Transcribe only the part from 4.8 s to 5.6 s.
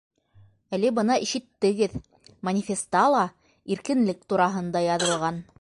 яҙылған.